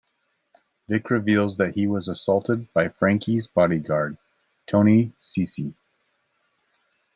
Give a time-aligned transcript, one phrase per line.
[0.89, 4.17] Vic reveals that he was assaulted by Frankie's bodyguard,
[4.65, 5.75] Tony Cicci.